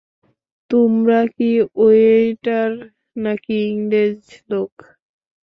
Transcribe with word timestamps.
তোমরা 0.69 1.19
কি 1.35 1.49
ওয়েইটার 1.77 2.71
নাকি 3.15 3.55
ইংরেজ 3.69 4.19
লোক? 4.51 4.73